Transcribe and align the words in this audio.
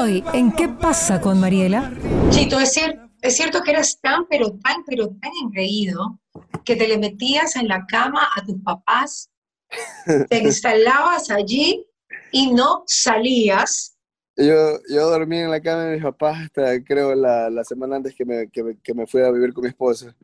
Hoy, 0.00 0.22
¿en 0.32 0.52
qué 0.52 0.68
pasa 0.68 1.20
con 1.20 1.40
Mariela? 1.40 1.92
Chito, 2.30 2.60
es, 2.60 2.76
cier- 2.76 3.10
es 3.20 3.36
cierto 3.36 3.62
que 3.62 3.72
eras 3.72 3.98
tan, 4.00 4.26
pero 4.28 4.52
tan, 4.62 4.84
pero 4.84 5.08
tan 5.08 5.32
engreído 5.42 6.20
que 6.64 6.76
te 6.76 6.86
le 6.86 6.98
metías 6.98 7.56
en 7.56 7.66
la 7.68 7.84
cama 7.86 8.28
a 8.36 8.44
tus 8.44 8.56
papás, 8.62 9.30
te 10.28 10.38
instalabas 10.42 11.30
allí 11.30 11.84
y 12.30 12.52
no 12.52 12.84
salías. 12.86 13.96
Yo, 14.36 14.78
yo 14.88 15.10
dormí 15.10 15.38
en 15.38 15.50
la 15.50 15.60
cama 15.60 15.84
de 15.86 15.94
mis 15.96 16.04
papás 16.04 16.44
hasta 16.44 16.84
creo 16.84 17.14
la, 17.14 17.50
la 17.50 17.64
semana 17.64 17.96
antes 17.96 18.14
que 18.14 18.24
me, 18.24 18.48
que, 18.50 18.62
me, 18.62 18.78
que 18.78 18.94
me 18.94 19.06
fui 19.06 19.22
a 19.22 19.32
vivir 19.32 19.52
con 19.52 19.62
mi 19.62 19.68
esposa. 19.68 20.14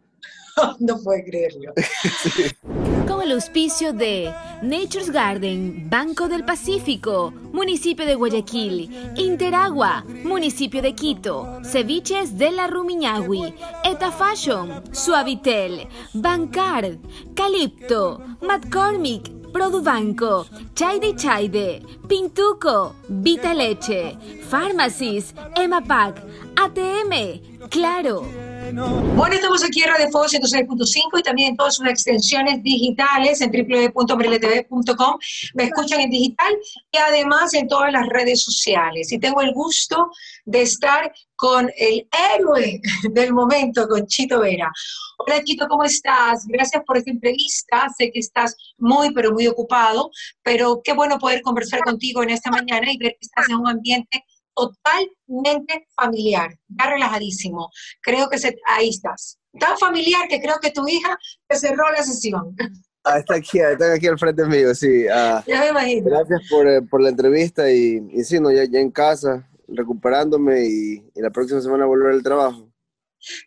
no 0.81 0.99
puedo 1.03 1.23
creerlo. 1.25 1.73
Con 3.07 3.23
el 3.23 3.33
auspicio 3.33 3.93
de 3.93 4.33
Nature's 4.63 5.11
Garden, 5.11 5.89
Banco 5.91 6.29
del 6.29 6.45
Pacífico, 6.45 7.33
Municipio 7.53 8.07
de 8.07 8.15
Guayaquil, 8.15 9.13
Interagua, 9.17 10.05
Municipio 10.25 10.81
de 10.81 10.95
Quito, 10.95 11.61
Ceviches 11.65 12.39
de 12.39 12.51
la 12.51 12.67
Rumiñahui, 12.67 13.55
Eta 13.85 14.11
Fashion, 14.11 14.83
Suavitel, 14.93 15.87
Bancard, 16.15 16.97
Calipto, 17.35 18.21
McCormick, 18.41 19.31
Produbanco, 19.53 20.47
Chaide 20.75 21.15
Chaide, 21.15 21.83
Pintuco, 22.09 22.95
Vita 23.09 23.55
Leche, 23.55 24.17
Pharmacies, 24.49 25.35
Emapac, 25.57 26.23
ATM, 26.57 27.55
Claro. 27.71 28.54
Bueno, 28.77 29.37
estamos 29.37 29.63
aquí 29.63 29.83
en 29.83 29.91
Radio 29.91 30.11
Fuego 30.11 30.27
106.5 30.27 31.21
y 31.21 31.23
también 31.23 31.51
en 31.51 31.57
todas 31.57 31.77
sus 31.77 31.87
extensiones 31.87 32.61
digitales 32.63 33.41
en 33.41 33.53
www.omreletv.com. 33.53 35.19
Me 35.55 35.65
escuchan 35.65 36.01
en 36.01 36.11
digital 36.11 36.53
y 36.91 36.99
además 36.99 37.55
en 37.55 37.69
todas 37.69 37.93
las 37.93 38.09
redes 38.09 38.43
sociales. 38.43 39.13
Y 39.13 39.21
tengo 39.21 39.43
el 39.43 39.53
gusto 39.53 40.11
de 40.45 40.63
estar 40.63 41.13
con 41.37 41.71
el 41.77 42.09
héroe 42.37 42.81
del 43.13 43.33
momento, 43.33 43.87
con 43.87 44.07
Chito 44.07 44.41
Vera. 44.41 44.73
Hola 45.19 45.45
Chito, 45.45 45.69
¿cómo 45.69 45.85
estás? 45.85 46.45
Gracias 46.49 46.83
por 46.85 46.97
esta 46.97 47.13
entrevista. 47.13 47.87
Sé 47.97 48.11
que 48.11 48.19
estás 48.19 48.57
muy, 48.79 49.13
pero 49.13 49.33
muy 49.33 49.47
ocupado, 49.47 50.11
pero 50.43 50.81
qué 50.83 50.95
bueno 50.95 51.19
poder 51.19 51.43
conversar 51.43 51.81
contigo 51.81 52.25
en 52.25 52.31
esta 52.31 52.51
mañana 52.51 52.91
y 52.91 52.99
ver 52.99 53.13
que 53.13 53.27
estás 53.27 53.49
en 53.49 53.57
un 53.57 53.69
ambiente 53.69 54.25
totalmente 54.55 55.87
familiar, 55.97 56.57
ya 56.69 56.87
relajadísimo. 56.91 57.71
Creo 58.03 58.29
que 58.29 58.39
se, 58.39 58.57
ahí 58.67 58.89
estás. 58.91 59.39
Tan 59.59 59.77
familiar 59.79 60.27
que 60.29 60.41
creo 60.41 60.57
que 60.61 60.71
tu 60.71 60.87
hija 60.89 61.17
te 61.49 61.57
cerró 61.57 61.91
la 61.93 62.03
sesión. 62.03 62.57
Ah, 63.05 63.19
está 63.19 63.35
aquí, 63.37 63.59
está 63.61 63.93
aquí 63.93 64.07
al 64.07 64.19
frente 64.19 64.45
mío, 64.47 64.75
sí. 64.75 65.07
ah, 65.13 65.45
Ya 65.47 65.61
me 65.61 65.69
imagino. 65.69 66.05
gracias 66.11 66.41
por, 66.49 66.67
eh, 66.67 66.83
por 66.83 67.03
la 67.03 67.11
entrevista 67.11 67.71
y, 67.71 68.01
y 68.11 68.25
sí, 68.25 68.41
no, 68.41 68.51
ya, 68.51 68.65
ya 68.65 68.81
en 68.81 68.91
casa, 68.91 69.49
recuperándome 69.69 70.67
y, 70.67 70.95
y 71.15 71.21
la 71.21 71.31
próxima 71.31 71.61
semana 71.61 71.85
volver 71.87 72.13
al 72.15 72.23
trabajo. 72.23 72.71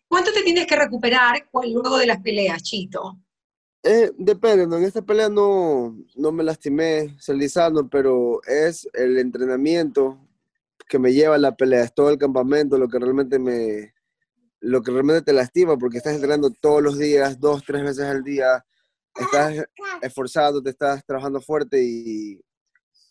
¿Cuánto 0.08 0.32
te 0.32 0.44
tienes 0.44 0.66
que 0.68 0.76
recuperar 0.76 1.48
cu- 1.52 1.64
luego 1.64 1.98
de 1.98 2.08
las 2.08 2.22
peleas, 2.22 2.62
Chito? 2.64 3.18
Eh, 3.84 4.12
depende, 4.18 4.68
¿no? 4.68 4.78
En 4.78 4.84
esta 4.84 5.02
pelea 5.02 5.30
no, 5.30 5.96
no 6.16 6.32
me 6.32 6.44
lastimé, 6.44 7.16
Celizano, 7.20 7.88
pero 7.90 8.42
es 8.44 8.88
el 8.94 9.18
entrenamiento 9.18 10.20
que 10.88 11.00
me 11.00 11.14
lleva 11.14 11.36
a 11.36 11.40
la 11.40 11.56
pelea, 11.56 11.84
es 11.84 11.94
todo 11.94 12.10
el 12.10 12.18
campamento 12.18 12.78
lo 12.78 12.88
que 12.88 13.00
realmente 13.00 13.40
me, 13.40 13.94
lo 14.60 14.82
que 14.82 14.92
realmente 14.92 15.22
te 15.22 15.34
lastima, 15.34 15.78
porque 15.78 15.98
estás 15.98 16.14
entrenando 16.14 16.50
todos 16.62 16.82
los 16.82 16.98
días, 16.98 17.40
dos, 17.40 17.64
tres 17.66 17.84
veces 17.84 18.06
al 18.06 18.24
día, 18.24 18.66
estás 19.16 19.66
esforzado, 20.02 20.62
te 20.62 20.70
estás 20.70 21.04
trabajando 21.06 21.42
fuerte 21.42 21.84
y 21.84 22.40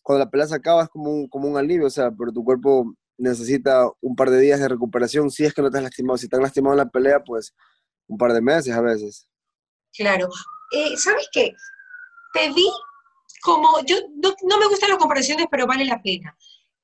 cuando 0.03 0.25
la 0.25 0.31
pelea 0.31 0.47
se 0.47 0.55
acaba 0.55 0.85
es 0.85 0.89
como 0.89 1.11
un, 1.11 1.29
como 1.29 1.49
un 1.49 1.57
alivio, 1.57 1.87
o 1.87 1.91
sea, 1.91 2.11
pero 2.11 2.33
tu 2.33 2.45
cuerpo 2.45 2.95
necesita 3.19 3.91
un 4.01 4.15
par 4.15 4.31
de 4.31 4.41
días 4.41 4.61
de 4.61 4.69
recuperación 4.69 5.31
si 5.31 5.45
es 5.45 5.55
que 5.55 5.63
no 5.63 5.71
te 5.71 5.79
has 5.79 5.85
lastimado. 5.85 6.19
Si 6.19 6.29
te 6.29 6.37
has 6.37 6.43
lastimado 6.43 6.75
en 6.75 6.79
la 6.79 6.89
pelea, 6.89 7.23
pues 7.25 7.55
un 8.07 8.19
par 8.19 8.33
de 8.33 8.41
meses 8.41 8.75
a 8.75 8.81
veces. 8.81 9.29
Claro. 9.97 10.29
Eh, 10.73 10.97
¿Sabes 10.97 11.29
qué? 11.33 11.53
Te 12.33 12.53
vi 12.53 12.69
como, 13.43 13.81
yo 13.85 13.97
no, 14.23 14.35
no 14.43 14.59
me 14.59 14.69
gustan 14.69 14.91
las 14.91 14.99
comparaciones, 14.99 15.47
pero 15.51 15.67
vale 15.67 15.85
la 15.85 16.01
pena. 16.03 16.37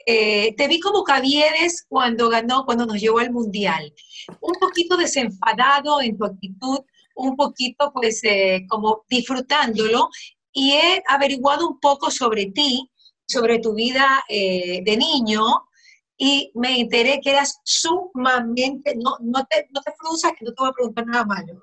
Eh, 0.06 0.54
te 0.56 0.68
vi 0.68 0.80
como 0.80 1.04
Caviedes 1.04 1.84
cuando 1.88 2.28
ganó, 2.28 2.64
cuando 2.64 2.86
nos 2.86 3.00
llevó 3.00 3.18
al 3.18 3.32
Mundial. 3.32 3.92
Un 4.40 4.54
poquito 4.54 4.96
desenfadado 4.96 6.00
en 6.00 6.16
tu 6.16 6.24
actitud, 6.24 6.80
un 7.14 7.36
poquito 7.36 7.92
pues 7.92 8.20
eh, 8.24 8.66
como 8.68 9.04
disfrutándolo 9.08 10.08
y 10.52 10.72
he 10.72 11.02
averiguado 11.08 11.68
un 11.68 11.78
poco 11.80 12.10
sobre 12.10 12.46
ti, 12.46 12.90
sobre 13.26 13.58
tu 13.58 13.74
vida 13.74 14.24
eh, 14.28 14.82
de 14.84 14.96
niño 14.96 15.42
y 16.16 16.50
me 16.54 16.80
enteré 16.80 17.20
que 17.20 17.30
eras 17.30 17.60
sumamente, 17.64 18.94
no, 18.96 19.16
no, 19.20 19.44
te, 19.46 19.68
no 19.70 19.80
te 19.80 19.92
frusas 19.98 20.32
que 20.38 20.44
no 20.44 20.52
te 20.52 20.62
voy 20.62 20.70
a 20.70 20.74
preguntar 20.74 21.06
nada 21.06 21.24
malo, 21.24 21.54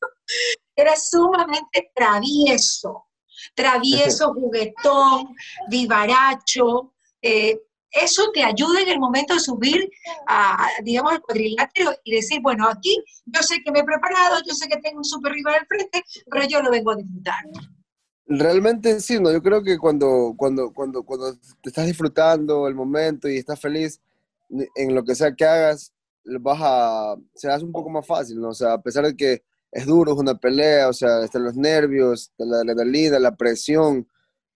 eras 0.76 1.10
sumamente 1.10 1.90
travieso, 1.94 3.06
travieso, 3.54 4.32
juguetón, 4.34 5.34
vivaracho. 5.68 6.94
eh, 7.22 7.58
eso 7.94 8.30
te 8.32 8.42
ayuda 8.42 8.80
en 8.82 8.88
el 8.88 8.98
momento 8.98 9.34
de 9.34 9.40
subir, 9.40 9.90
a, 10.26 10.68
digamos, 10.82 11.12
al 11.12 11.22
cuadrilátero 11.22 11.92
y 12.04 12.16
decir, 12.16 12.40
bueno, 12.42 12.68
aquí 12.68 13.02
yo 13.26 13.42
sé 13.42 13.62
que 13.64 13.70
me 13.70 13.80
he 13.80 13.84
preparado, 13.84 14.38
yo 14.46 14.54
sé 14.54 14.68
que 14.68 14.78
tengo 14.78 14.98
un 14.98 15.04
super 15.04 15.32
rival 15.32 15.54
al 15.54 15.66
frente, 15.66 16.02
pero 16.30 16.46
yo 16.46 16.60
lo 16.62 16.70
vengo 16.70 16.90
a 16.90 16.96
disfrutar. 16.96 17.44
Realmente 18.26 19.00
sí, 19.00 19.20
¿no? 19.20 19.30
Yo 19.30 19.42
creo 19.42 19.62
que 19.62 19.78
cuando, 19.78 20.34
cuando, 20.36 20.72
cuando, 20.72 21.02
cuando 21.04 21.34
te 21.34 21.68
estás 21.68 21.86
disfrutando 21.86 22.66
el 22.66 22.74
momento 22.74 23.28
y 23.28 23.36
estás 23.36 23.60
feliz 23.60 24.00
en 24.74 24.94
lo 24.94 25.04
que 25.04 25.14
sea 25.14 25.34
que 25.34 25.44
hagas, 25.44 25.92
vas 26.40 26.58
a, 26.62 27.16
se 27.34 27.50
hace 27.50 27.64
un 27.64 27.72
poco 27.72 27.90
más 27.90 28.06
fácil, 28.06 28.40
¿no? 28.40 28.48
O 28.48 28.54
sea, 28.54 28.74
a 28.74 28.82
pesar 28.82 29.04
de 29.04 29.16
que 29.16 29.42
es 29.70 29.86
duro, 29.86 30.12
es 30.12 30.18
una 30.18 30.36
pelea, 30.36 30.88
o 30.88 30.92
sea, 30.92 31.22
están 31.22 31.44
los 31.44 31.56
nervios, 31.56 32.32
la 32.38 32.58
adrenalina, 32.58 33.18
la 33.18 33.36
presión, 33.36 34.08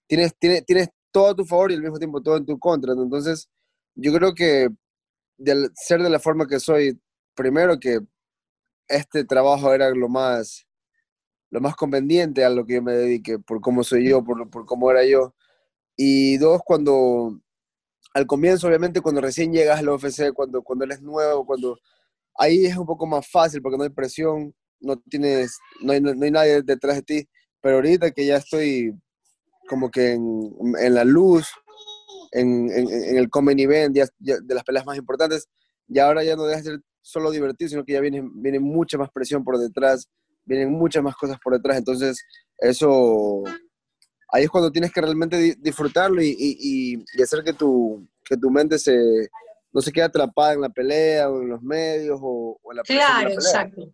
tienes, 0.06 0.34
tienes, 0.38 0.64
tienes 0.64 0.88
todo 1.18 1.30
a 1.30 1.34
tu 1.34 1.44
favor 1.44 1.72
y 1.72 1.74
al 1.74 1.82
mismo 1.82 1.98
tiempo 1.98 2.22
todo 2.22 2.36
en 2.36 2.46
tu 2.46 2.56
contra. 2.60 2.92
Entonces, 2.92 3.48
yo 3.96 4.12
creo 4.12 4.34
que 4.34 4.68
de 5.36 5.68
ser 5.74 6.00
de 6.00 6.10
la 6.10 6.20
forma 6.20 6.46
que 6.46 6.60
soy, 6.60 7.00
primero 7.34 7.80
que 7.80 7.98
este 8.86 9.24
trabajo 9.24 9.74
era 9.74 9.90
lo 9.90 10.08
más, 10.08 10.64
lo 11.50 11.60
más 11.60 11.74
conveniente 11.74 12.44
a 12.44 12.50
lo 12.50 12.64
que 12.64 12.74
yo 12.74 12.82
me 12.82 12.92
dedique, 12.92 13.40
por 13.40 13.60
cómo 13.60 13.82
soy 13.82 14.08
yo, 14.08 14.22
por, 14.22 14.48
por 14.48 14.64
cómo 14.64 14.92
era 14.92 15.04
yo. 15.04 15.34
Y 15.96 16.36
dos, 16.38 16.60
cuando, 16.64 17.40
al 18.14 18.26
comienzo, 18.28 18.68
obviamente, 18.68 19.00
cuando 19.00 19.20
recién 19.20 19.52
llegas 19.52 19.80
al 19.80 19.88
UFC, 19.88 20.32
cuando, 20.32 20.62
cuando 20.62 20.84
eres 20.84 21.02
nuevo, 21.02 21.44
cuando 21.44 21.80
ahí 22.36 22.66
es 22.66 22.76
un 22.76 22.86
poco 22.86 23.06
más 23.06 23.28
fácil 23.28 23.60
porque 23.60 23.76
no 23.76 23.82
hay 23.82 23.90
presión, 23.90 24.54
no 24.78 24.96
tienes, 24.96 25.58
no 25.82 25.92
hay, 25.92 26.00
no 26.00 26.10
hay 26.10 26.30
nadie 26.30 26.62
detrás 26.62 26.94
de 26.96 27.02
ti, 27.02 27.28
pero 27.60 27.76
ahorita 27.76 28.12
que 28.12 28.24
ya 28.24 28.36
estoy 28.36 28.94
como 29.68 29.90
que 29.90 30.12
en, 30.12 30.52
en 30.80 30.94
la 30.94 31.04
luz, 31.04 31.46
en, 32.32 32.70
en, 32.70 32.88
en 32.90 33.16
el 33.16 33.28
common 33.30 33.58
event, 33.58 33.94
ya, 33.94 34.06
ya 34.18 34.38
de 34.40 34.54
las 34.54 34.64
peleas 34.64 34.86
más 34.86 34.96
importantes, 34.96 35.48
y 35.88 35.98
ahora 35.98 36.24
ya 36.24 36.36
no 36.36 36.44
deja 36.44 36.58
de 36.60 36.64
ser 36.64 36.80
solo 37.00 37.30
divertido, 37.30 37.68
sino 37.70 37.84
que 37.84 37.92
ya 37.94 38.00
viene, 38.00 38.22
viene 38.34 38.58
mucha 38.60 38.98
más 38.98 39.10
presión 39.10 39.44
por 39.44 39.58
detrás, 39.58 40.08
vienen 40.44 40.72
muchas 40.72 41.02
más 41.02 41.14
cosas 41.16 41.38
por 41.42 41.54
detrás, 41.54 41.78
entonces 41.78 42.20
eso, 42.58 43.44
ahí 44.30 44.44
es 44.44 44.50
cuando 44.50 44.72
tienes 44.72 44.92
que 44.92 45.00
realmente 45.00 45.36
di- 45.38 45.54
disfrutarlo 45.58 46.20
y, 46.22 46.28
y, 46.38 46.96
y- 47.16 47.22
hacer 47.22 47.42
que 47.44 47.52
tu, 47.52 48.06
que 48.24 48.36
tu 48.36 48.50
mente 48.50 48.78
se, 48.78 48.96
no 49.72 49.80
se 49.80 49.92
quede 49.92 50.04
atrapada 50.04 50.54
en 50.54 50.60
la 50.62 50.68
pelea 50.70 51.30
o 51.30 51.40
en 51.42 51.48
los 51.50 51.62
medios 51.62 52.18
o, 52.22 52.58
o 52.62 52.72
en 52.72 52.76
la 52.78 52.82
Claro, 52.82 53.28
la 53.28 53.34
pelea. 53.34 53.34
exacto. 53.34 53.92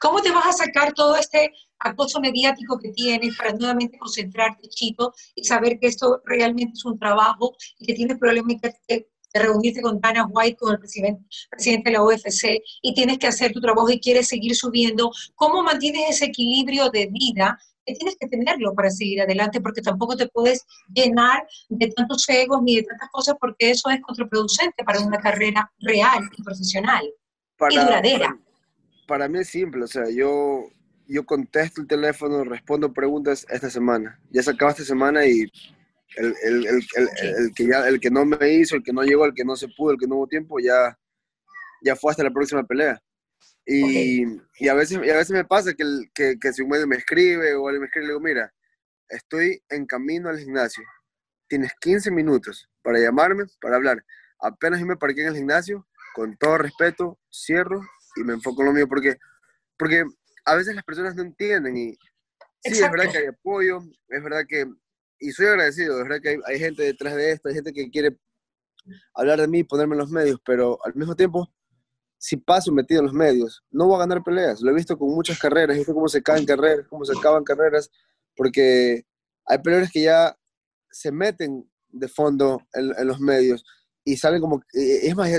¿Cómo 0.00 0.20
te 0.20 0.30
vas 0.30 0.46
a 0.46 0.52
sacar 0.52 0.92
todo 0.92 1.16
este 1.16 1.52
acoso 1.78 2.20
mediático 2.20 2.78
que 2.78 2.90
tienes 2.90 3.36
para 3.36 3.52
nuevamente 3.52 3.98
concentrarte, 3.98 4.68
Chito, 4.68 5.12
y 5.34 5.44
saber 5.44 5.78
que 5.78 5.86
esto 5.88 6.20
realmente 6.24 6.72
es 6.74 6.84
un 6.84 6.98
trabajo 6.98 7.56
y 7.78 7.86
que 7.86 7.94
tienes 7.94 8.18
problemas 8.18 8.56
que, 8.62 8.70
que- 8.86 9.08
de 9.32 9.40
reunirte 9.40 9.80
con 9.80 10.00
Dana 10.00 10.26
White, 10.28 10.56
con 10.56 10.72
el 10.72 10.80
presidente, 10.80 11.24
presidente 11.48 11.88
de 11.90 11.96
la 11.96 12.02
UFC, 12.02 12.60
y 12.82 12.94
tienes 12.94 13.16
que 13.18 13.28
hacer 13.28 13.52
tu 13.52 13.60
trabajo 13.60 13.88
y 13.88 14.00
quieres 14.00 14.26
seguir 14.26 14.56
subiendo? 14.56 15.12
¿Cómo 15.36 15.62
mantienes 15.62 16.10
ese 16.10 16.24
equilibrio 16.24 16.90
de 16.90 17.06
vida? 17.12 17.56
Que 17.86 17.94
tienes 17.94 18.16
que 18.18 18.26
tenerlo 18.26 18.74
para 18.74 18.90
seguir 18.90 19.22
adelante, 19.22 19.60
porque 19.60 19.82
tampoco 19.82 20.16
te 20.16 20.26
puedes 20.26 20.64
llenar 20.92 21.46
de 21.68 21.86
tantos 21.92 22.28
egos 22.28 22.58
ni 22.64 22.74
de 22.76 22.82
tantas 22.82 23.08
cosas, 23.10 23.36
porque 23.40 23.70
eso 23.70 23.88
es 23.90 24.00
contraproducente 24.02 24.82
para 24.84 24.98
una 25.00 25.18
carrera 25.18 25.70
real 25.78 26.24
y 26.36 26.42
profesional 26.42 27.04
y 27.04 27.76
duradera. 27.84 28.28
para, 28.30 28.49
para 29.10 29.26
mí 29.26 29.40
es 29.40 29.48
simple, 29.48 29.82
o 29.82 29.88
sea, 29.88 30.04
yo, 30.08 30.70
yo 31.08 31.26
contesto 31.26 31.80
el 31.80 31.88
teléfono, 31.88 32.44
respondo 32.44 32.92
preguntas 32.92 33.44
esta 33.50 33.68
semana. 33.68 34.20
Ya 34.30 34.40
se 34.40 34.52
acaba 34.52 34.70
esta 34.70 34.84
semana 34.84 35.26
y 35.26 35.50
el, 36.14 36.34
el, 36.44 36.66
el, 36.68 36.82
el, 36.94 37.52
que 37.56 37.66
ya, 37.66 37.88
el 37.88 37.98
que 37.98 38.08
no 38.08 38.24
me 38.24 38.54
hizo, 38.54 38.76
el 38.76 38.84
que 38.84 38.92
no 38.92 39.02
llegó, 39.02 39.24
el 39.26 39.34
que 39.34 39.44
no 39.44 39.56
se 39.56 39.66
pudo, 39.76 39.90
el 39.90 39.98
que 39.98 40.06
no 40.06 40.14
hubo 40.14 40.28
tiempo, 40.28 40.60
ya, 40.60 40.96
ya 41.82 41.96
fue 41.96 42.12
hasta 42.12 42.22
la 42.22 42.30
próxima 42.30 42.62
pelea. 42.62 43.02
Y, 43.66 44.22
y, 44.60 44.68
a, 44.68 44.74
veces, 44.74 45.00
y 45.04 45.10
a 45.10 45.16
veces 45.16 45.32
me 45.32 45.44
pasa 45.44 45.74
que, 45.74 45.84
que, 46.14 46.36
que 46.40 46.52
si 46.52 46.62
un 46.62 46.68
medio 46.68 46.86
me 46.86 46.94
escribe 46.94 47.52
o 47.54 47.66
alguien 47.66 47.80
me 47.80 47.86
escribe, 47.86 48.06
le 48.06 48.12
digo, 48.12 48.20
mira, 48.20 48.54
estoy 49.08 49.60
en 49.70 49.86
camino 49.86 50.28
al 50.28 50.38
gimnasio. 50.38 50.84
Tienes 51.48 51.72
15 51.80 52.12
minutos 52.12 52.70
para 52.80 53.00
llamarme, 53.00 53.46
para 53.60 53.74
hablar. 53.74 54.04
apenas 54.38 54.78
yo 54.78 54.86
me 54.86 54.96
parqué 54.96 55.22
en 55.22 55.30
el 55.30 55.36
gimnasio, 55.36 55.84
con 56.14 56.36
todo 56.36 56.58
respeto, 56.58 57.18
cierro 57.28 57.82
y 58.16 58.24
me 58.24 58.34
enfoco 58.34 58.62
en 58.62 58.66
lo 58.66 58.72
mío, 58.72 58.88
porque, 58.88 59.16
porque 59.78 60.04
a 60.44 60.54
veces 60.54 60.74
las 60.74 60.84
personas 60.84 61.14
no 61.14 61.22
entienden 61.22 61.76
y 61.76 61.92
sí, 62.62 62.82
es 62.82 62.90
verdad 62.90 63.10
que 63.10 63.18
hay 63.18 63.26
apoyo, 63.26 63.80
es 64.08 64.22
verdad 64.22 64.44
que, 64.48 64.66
y 65.18 65.32
soy 65.32 65.46
agradecido, 65.46 65.98
es 65.98 66.04
verdad 66.04 66.22
que 66.22 66.28
hay, 66.30 66.36
hay 66.46 66.58
gente 66.58 66.82
detrás 66.82 67.14
de 67.14 67.32
esto, 67.32 67.48
hay 67.48 67.54
gente 67.54 67.72
que 67.72 67.90
quiere 67.90 68.16
hablar 69.14 69.40
de 69.40 69.48
mí, 69.48 69.64
ponerme 69.64 69.94
en 69.94 70.00
los 70.00 70.10
medios, 70.10 70.40
pero 70.44 70.78
al 70.84 70.94
mismo 70.94 71.14
tiempo, 71.14 71.52
si 72.18 72.36
paso 72.36 72.72
metido 72.72 73.00
en 73.00 73.06
los 73.06 73.14
medios, 73.14 73.64
no 73.70 73.86
voy 73.86 73.96
a 73.96 74.00
ganar 74.00 74.22
peleas. 74.22 74.60
Lo 74.60 74.70
he 74.70 74.74
visto 74.74 74.98
con 74.98 75.08
muchas 75.08 75.38
carreras, 75.38 75.74
he 75.74 75.78
visto 75.78 75.94
cómo 75.94 76.08
se 76.08 76.22
caen 76.22 76.44
carreras, 76.44 76.86
cómo 76.88 77.04
se 77.04 77.16
acaban 77.16 77.44
carreras, 77.44 77.90
porque 78.36 79.06
hay 79.46 79.58
peleadores 79.58 79.90
que 79.90 80.02
ya 80.02 80.36
se 80.90 81.10
meten 81.10 81.68
de 81.88 82.08
fondo 82.08 82.60
en, 82.74 83.06
los 83.06 83.20
medios 83.20 83.64
y 84.04 84.16
salen 84.16 84.40
como, 84.40 84.62
es 84.72 85.16
más, 85.16 85.30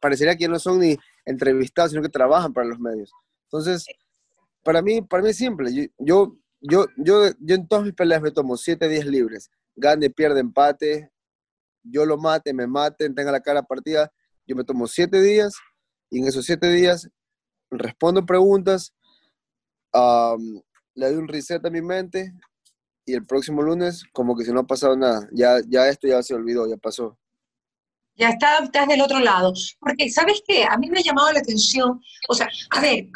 parecería 0.00 0.36
que 0.36 0.48
no 0.48 0.58
son 0.58 0.80
ni 0.80 0.98
entrevistados, 1.24 1.90
sino 1.90 2.02
que 2.02 2.08
trabajan 2.08 2.52
para 2.52 2.66
los 2.66 2.78
medios. 2.78 3.12
Entonces, 3.44 3.86
para 4.62 4.82
mí, 4.82 5.02
para 5.02 5.22
mí 5.22 5.30
es 5.30 5.36
simple. 5.36 5.92
Yo, 5.98 6.36
yo, 6.60 6.86
yo, 6.96 7.30
yo 7.38 7.54
en 7.54 7.68
todas 7.68 7.84
mis 7.84 7.94
peleas 7.94 8.22
me 8.22 8.30
tomo 8.30 8.56
7 8.56 8.88
días 8.88 9.06
libres. 9.06 9.50
Gane, 9.76 10.10
pierde, 10.10 10.40
empate, 10.40 11.10
yo 11.82 12.06
lo 12.06 12.16
mate, 12.16 12.52
me 12.52 12.66
maten, 12.66 13.14
tenga 13.14 13.32
la 13.32 13.40
cara 13.40 13.62
partida. 13.62 14.10
Yo 14.46 14.56
me 14.56 14.64
tomo 14.64 14.86
7 14.86 15.20
días 15.20 15.54
y 16.10 16.20
en 16.20 16.26
esos 16.26 16.46
7 16.46 16.68
días 16.70 17.08
respondo 17.70 18.24
preguntas, 18.24 18.94
le 19.92 21.06
doy 21.06 21.16
un 21.16 21.28
reset 21.28 21.64
a 21.64 21.70
mi 21.70 21.82
mente 21.82 22.32
y 23.04 23.14
el 23.14 23.26
próximo 23.26 23.62
lunes 23.62 24.04
como 24.12 24.36
que 24.36 24.44
si 24.44 24.52
no 24.52 24.60
ha 24.60 24.66
pasado 24.66 24.96
nada. 24.96 25.28
Ya, 25.32 25.60
ya 25.68 25.88
esto 25.88 26.08
ya 26.08 26.22
se 26.22 26.34
olvidó, 26.34 26.66
ya 26.66 26.76
pasó. 26.76 27.18
Ya 28.16 28.30
está, 28.30 28.58
estás 28.58 28.86
del 28.86 29.00
otro 29.00 29.18
lado. 29.18 29.52
Porque, 29.80 30.08
¿sabes 30.10 30.42
qué? 30.46 30.64
A 30.64 30.76
mí 30.78 30.88
me 30.88 31.00
ha 31.00 31.02
llamado 31.02 31.32
la 31.32 31.40
atención, 31.40 32.00
o 32.28 32.34
sea, 32.34 32.48
a 32.70 32.80
ver, 32.80 33.06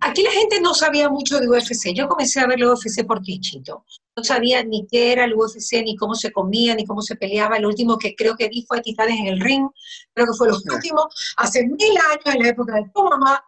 aquí 0.00 0.22
la 0.22 0.30
gente 0.30 0.60
no 0.60 0.74
sabía 0.74 1.08
mucho 1.08 1.38
de 1.38 1.48
UFC. 1.48 1.92
Yo 1.94 2.08
comencé 2.08 2.40
a 2.40 2.46
ver 2.46 2.58
el 2.58 2.66
UFC 2.66 3.06
por 3.06 3.20
Tichito. 3.20 3.84
No 4.16 4.24
sabía 4.24 4.64
ni 4.64 4.86
qué 4.86 5.12
era 5.12 5.24
el 5.24 5.34
UFC, 5.34 5.82
ni 5.84 5.94
cómo 5.94 6.14
se 6.14 6.32
comía, 6.32 6.74
ni 6.74 6.86
cómo 6.86 7.02
se 7.02 7.16
peleaba. 7.16 7.58
El 7.58 7.66
último 7.66 7.98
que 7.98 8.14
creo 8.14 8.34
que 8.34 8.48
vi 8.48 8.64
fue 8.66 8.80
Titanes 8.80 9.20
en 9.20 9.26
el 9.26 9.40
Ring. 9.40 9.68
Creo 10.14 10.26
que 10.26 10.32
fue 10.32 10.48
lo 10.48 10.56
último, 10.56 11.06
hace 11.36 11.66
mil 11.66 11.98
años, 12.10 12.34
en 12.34 12.42
la 12.42 12.48
época 12.48 12.76
de 12.76 12.90
tu 12.94 13.04
mamá. 13.04 13.44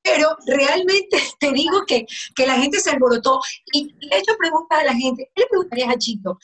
Pero 0.00 0.36
realmente 0.46 1.16
te 1.40 1.52
digo 1.52 1.84
que, 1.86 2.06
que 2.36 2.46
la 2.46 2.54
gente 2.54 2.78
se 2.78 2.90
alborotó. 2.90 3.40
Y 3.72 3.92
le 4.00 4.16
he 4.16 4.18
hecho 4.20 4.36
preguntas 4.38 4.78
a 4.78 4.84
la 4.84 4.94
gente. 4.94 5.28
¿Qué 5.34 5.42
le 5.42 5.48
preguntarías 5.48 5.88
a 5.88 5.98
Chito? 5.98 6.38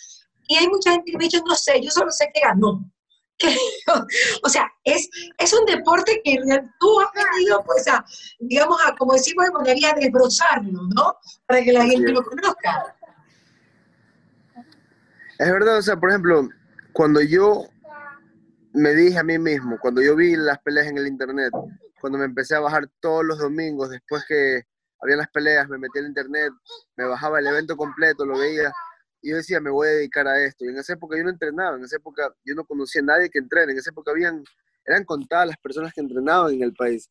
Y 0.49 0.57
hay 0.57 0.67
mucha 0.67 0.93
gente 0.93 1.13
que 1.13 1.19
me 1.19 1.25
ha 1.25 1.29
dicho, 1.29 1.43
no 1.47 1.55
sé, 1.55 1.81
yo 1.81 1.91
solo 1.91 2.11
sé 2.11 2.31
que 2.35 2.41
ganó. 2.41 2.85
o 4.43 4.49
sea, 4.49 4.71
es, 4.85 5.09
es 5.39 5.53
un 5.53 5.65
deporte 5.67 6.21
que 6.25 6.37
tú 6.81 7.01
has 7.01 7.13
venido, 7.13 7.63
pues, 7.65 7.87
a, 7.89 8.05
digamos, 8.41 8.79
a, 8.85 8.95
como 8.97 9.13
decimos 9.15 9.47
en 9.47 9.53
Montería, 9.53 9.95
desbrozarlo, 9.95 10.83
¿no? 10.95 11.17
Para 11.47 11.63
que 11.63 11.73
la 11.73 11.85
gente 11.85 12.13
lo 12.13 12.23
conozca. 12.23 12.97
Es 15.39 15.53
verdad, 15.53 15.79
o 15.79 15.83
sea, 15.83 15.97
por 15.97 16.11
ejemplo, 16.11 16.49
cuando 16.93 17.21
yo 17.21 17.67
me 18.73 18.95
dije 18.95 19.19
a 19.19 19.23
mí 19.23 19.39
mismo, 19.39 19.79
cuando 19.81 20.03
yo 20.03 20.17
vi 20.17 20.35
las 20.37 20.59
peleas 20.59 20.89
en 20.89 20.99
el 20.99 21.07
internet, 21.07 21.53
cuando 22.01 22.19
me 22.19 22.25
empecé 22.25 22.57
a 22.57 22.61
bajar 22.61 22.89
todos 23.01 23.25
los 23.25 23.39
domingos, 23.39 23.91
después 23.91 24.25
que 24.27 24.63
había 25.01 25.17
las 25.17 25.29
peleas, 25.29 25.69
me 25.69 25.79
metí 25.79 26.01
en 26.01 26.07
internet, 26.07 26.53
me 26.97 27.05
bajaba 27.05 27.39
el 27.39 27.47
evento 27.47 27.77
completo, 27.77 28.25
lo 28.25 28.39
veía, 28.39 28.73
yo 29.29 29.37
decía, 29.37 29.61
me 29.61 29.71
voy 29.71 29.89
a 29.89 29.93
dedicar 29.93 30.27
a 30.27 30.43
esto. 30.45 30.65
Y 30.65 30.69
en 30.69 30.79
esa 30.79 30.95
época 30.95 31.17
yo 31.17 31.25
no 31.25 31.31
entrenaba, 31.31 31.77
en 31.77 31.85
esa 31.85 31.97
época 31.97 32.35
yo 32.45 32.55
no 32.55 32.65
conocía 32.65 33.03
a 33.03 33.05
nadie 33.05 33.31
que 33.31 33.39
entrene, 33.39 33.73
en 33.73 33.79
esa 33.79 33.91
época 33.91 34.11
habían, 34.11 34.43
eran 34.85 35.05
contadas 35.05 35.49
las 35.49 35.59
personas 35.59 35.93
que 35.93 36.01
entrenaban 36.01 36.55
en 36.55 36.63
el 36.63 36.75
país. 36.75 37.11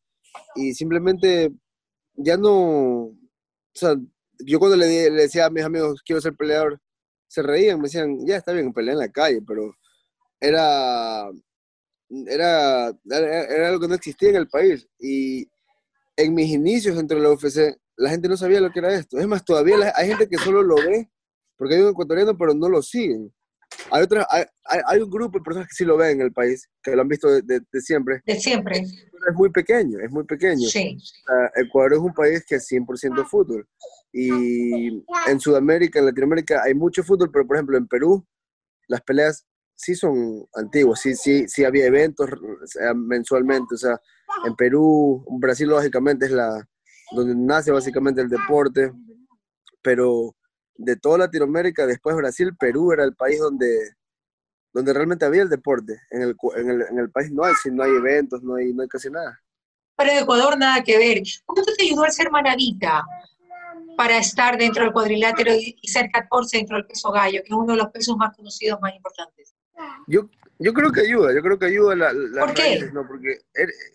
Y 0.54 0.74
simplemente 0.74 1.52
ya 2.14 2.36
no, 2.36 2.54
o 3.06 3.16
sea, 3.72 3.94
yo 4.40 4.58
cuando 4.58 4.76
le, 4.76 5.10
le 5.10 5.22
decía 5.22 5.46
a 5.46 5.50
mis 5.50 5.64
amigos, 5.64 6.02
quiero 6.04 6.20
ser 6.20 6.34
peleador, 6.34 6.80
se 7.28 7.42
reían, 7.42 7.78
me 7.78 7.84
decían, 7.84 8.26
ya 8.26 8.36
está 8.36 8.52
bien, 8.52 8.72
pelea 8.72 8.94
en 8.94 9.00
la 9.00 9.12
calle, 9.12 9.40
pero 9.46 9.74
era, 10.40 11.28
era, 12.26 12.92
era, 13.04 13.68
algo 13.68 13.80
que 13.80 13.88
no 13.88 13.94
existía 13.94 14.30
en 14.30 14.36
el 14.36 14.48
país. 14.48 14.88
Y 14.98 15.48
en 16.16 16.34
mis 16.34 16.50
inicios 16.50 16.96
dentro 16.96 17.16
de 17.16 17.22
la 17.22 17.30
UFC, 17.30 17.78
la 17.96 18.10
gente 18.10 18.28
no 18.28 18.36
sabía 18.36 18.60
lo 18.60 18.70
que 18.70 18.78
era 18.78 18.94
esto. 18.94 19.18
Es 19.18 19.26
más, 19.26 19.44
todavía 19.44 19.92
hay 19.94 20.08
gente 20.08 20.28
que 20.28 20.38
solo 20.38 20.62
lo 20.62 20.76
ve 20.76 21.10
porque 21.58 21.74
hay 21.74 21.82
un 21.82 21.90
ecuatoriano, 21.90 22.36
pero 22.38 22.54
no 22.54 22.68
lo 22.68 22.80
siguen. 22.80 23.32
Hay, 23.90 24.02
otra, 24.02 24.26
hay, 24.30 24.44
hay, 24.86 25.00
un 25.00 25.10
grupo 25.10 25.38
de 25.38 25.44
personas 25.44 25.68
que 25.68 25.74
sí 25.74 25.84
lo 25.84 25.96
ven 25.96 26.20
en 26.20 26.26
el 26.26 26.32
país, 26.32 26.66
que 26.82 26.96
lo 26.96 27.02
han 27.02 27.08
visto 27.08 27.28
de, 27.28 27.42
de, 27.42 27.80
siempre. 27.80 28.22
De 28.24 28.40
siempre. 28.40 28.78
Es 28.80 29.34
muy 29.34 29.50
pequeño, 29.50 29.98
es 30.00 30.10
muy 30.10 30.24
pequeño. 30.24 30.66
Sí. 30.68 30.96
Ecuador 31.54 31.94
es 31.94 31.98
un 31.98 32.14
país 32.14 32.44
que 32.46 32.54
es 32.54 32.70
100% 32.70 33.26
fútbol. 33.26 33.68
Y 34.12 35.04
en 35.26 35.40
Sudamérica, 35.40 35.98
en 35.98 36.06
Latinoamérica, 36.06 36.62
hay 36.64 36.74
mucho 36.74 37.02
fútbol, 37.02 37.30
pero 37.30 37.46
por 37.46 37.56
ejemplo 37.56 37.76
en 37.76 37.86
Perú, 37.86 38.26
las 38.86 39.02
peleas 39.02 39.46
sí 39.74 39.94
son 39.94 40.46
antiguas, 40.54 41.00
sí, 41.00 41.14
sí, 41.14 41.46
sí 41.46 41.64
había 41.64 41.86
eventos 41.86 42.28
mensualmente. 42.94 43.74
O 43.74 43.78
sea, 43.78 44.00
en 44.46 44.54
Perú, 44.56 45.24
Brasil 45.40 45.68
lógicamente 45.68 46.26
es 46.26 46.32
la 46.32 46.66
donde 47.12 47.34
nace 47.34 47.70
básicamente 47.70 48.20
el 48.20 48.28
deporte, 48.28 48.92
pero 49.82 50.34
de 50.78 50.96
toda 50.96 51.18
Latinoamérica, 51.18 51.86
después 51.86 52.16
Brasil, 52.16 52.56
Perú 52.56 52.92
era 52.92 53.04
el 53.04 53.14
país 53.14 53.38
donde, 53.38 53.94
donde 54.72 54.92
realmente 54.94 55.24
había 55.24 55.42
el 55.42 55.50
deporte. 55.50 56.00
En 56.10 56.22
el, 56.22 56.36
en 56.56 56.70
el, 56.70 56.82
en 56.82 56.98
el 56.98 57.10
país 57.10 57.30
no 57.30 57.44
hay, 57.44 57.54
si 57.62 57.70
no 57.70 57.82
hay 57.82 57.90
eventos, 57.90 58.42
no 58.42 58.54
hay, 58.54 58.72
no 58.72 58.82
hay 58.82 58.88
casi 58.88 59.10
nada. 59.10 59.38
Pero 59.96 60.12
en 60.12 60.18
Ecuador 60.18 60.56
nada 60.56 60.82
que 60.84 60.96
ver. 60.96 61.22
¿Cómo 61.44 61.62
te 61.62 61.82
ayudó 61.82 62.04
a 62.04 62.10
ser 62.10 62.30
manadita 62.30 63.04
para 63.96 64.18
estar 64.18 64.56
dentro 64.56 64.84
del 64.84 64.92
cuadrilátero 64.92 65.52
y, 65.52 65.76
ser 65.88 66.08
14 66.12 66.56
dentro 66.56 66.76
del 66.76 66.86
peso 66.86 67.10
gallo, 67.10 67.40
que 67.42 67.48
es 67.48 67.52
uno 67.52 67.72
de 67.72 67.78
los 67.78 67.90
pesos 67.90 68.16
más 68.16 68.34
conocidos, 68.36 68.80
más 68.80 68.94
importantes? 68.94 69.54
Yo, 70.06 70.30
yo 70.60 70.72
creo 70.72 70.92
que 70.92 71.00
ayuda, 71.00 71.34
yo 71.34 71.42
creo 71.42 71.58
que 71.58 71.66
ayuda 71.66 71.96
la, 71.96 72.12
la 72.12 72.46
¿Por 72.46 72.54
qué? 72.54 72.88
¿no? 72.92 73.06
Porque 73.06 73.40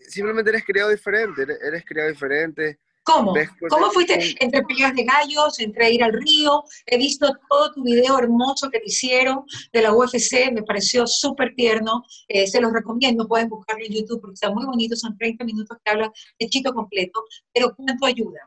simplemente 0.06 0.50
eres 0.50 0.64
criado 0.64 0.90
diferente, 0.90 1.42
eres, 1.42 1.58
eres 1.62 1.84
criado 1.86 2.10
diferente, 2.10 2.78
¿Cómo? 3.04 3.34
¿Cómo 3.68 3.90
fuiste 3.90 4.34
entre 4.40 4.62
peleas 4.62 4.94
de 4.94 5.04
gallos, 5.04 5.60
entre 5.60 5.92
ir 5.92 6.02
al 6.02 6.14
río? 6.14 6.64
He 6.86 6.96
visto 6.96 7.26
todo 7.50 7.70
tu 7.72 7.84
video 7.84 8.18
hermoso 8.18 8.70
que 8.70 8.80
te 8.80 8.86
hicieron 8.86 9.44
de 9.74 9.82
la 9.82 9.92
UFC, 9.92 10.50
me 10.52 10.62
pareció 10.62 11.06
súper 11.06 11.54
tierno. 11.54 12.02
Eh, 12.28 12.46
se 12.46 12.62
los 12.62 12.72
recomiendo, 12.72 13.28
pueden 13.28 13.50
buscarlo 13.50 13.84
en 13.84 13.92
YouTube 13.92 14.22
porque 14.22 14.34
está 14.34 14.50
muy 14.50 14.64
bonito, 14.64 14.96
son 14.96 15.18
30 15.18 15.44
minutos 15.44 15.76
que 15.84 15.90
hablan 15.90 16.10
de 16.40 16.48
chito 16.48 16.72
completo, 16.72 17.22
pero 17.52 17.74
¿cuánto 17.76 18.06
ayuda? 18.06 18.40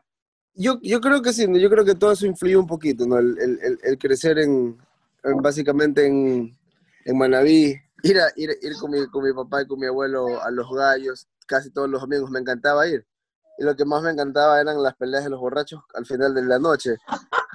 Yo, 0.54 0.80
yo 0.82 1.00
creo 1.00 1.22
que 1.22 1.32
sí, 1.32 1.46
yo 1.60 1.70
creo 1.70 1.84
que 1.84 1.94
todo 1.94 2.10
eso 2.10 2.26
influye 2.26 2.56
un 2.56 2.66
poquito, 2.66 3.06
¿no? 3.06 3.16
El, 3.18 3.38
el, 3.38 3.78
el 3.80 3.98
crecer 3.98 4.40
en, 4.40 4.76
básicamente 5.40 6.04
en, 6.04 6.52
en 7.04 7.16
Manaví, 7.16 7.76
ir, 8.02 8.18
a, 8.18 8.32
ir, 8.34 8.50
ir 8.60 8.72
con, 8.80 8.90
mi, 8.90 9.06
con 9.06 9.22
mi 9.22 9.32
papá 9.32 9.62
y 9.62 9.68
con 9.68 9.78
mi 9.78 9.86
abuelo 9.86 10.42
a 10.42 10.50
los 10.50 10.68
gallos, 10.68 11.28
casi 11.46 11.70
todos 11.70 11.88
los 11.88 12.02
amigos, 12.02 12.28
me 12.28 12.40
encantaba 12.40 12.88
ir 12.88 13.06
y 13.58 13.64
lo 13.64 13.74
que 13.74 13.84
más 13.84 14.02
me 14.02 14.10
encantaba 14.10 14.60
eran 14.60 14.80
las 14.82 14.94
peleas 14.94 15.24
de 15.24 15.30
los 15.30 15.40
borrachos 15.40 15.82
al 15.94 16.06
final 16.06 16.32
de 16.32 16.42
la 16.44 16.58
noche. 16.60 16.96